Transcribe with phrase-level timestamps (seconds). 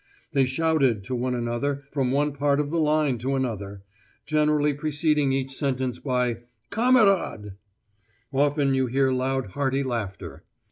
[0.33, 3.83] They shouted to one another from one part of the line to another,
[4.25, 6.39] generally preceding each sentence by
[6.71, 7.53] 'Kamerad.'
[8.33, 10.43] Often you heard loud hearty laughter.